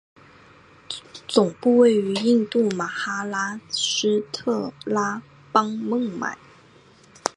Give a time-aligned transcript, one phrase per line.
[1.27, 6.39] 总部位于印度马哈拉施特拉邦孟买。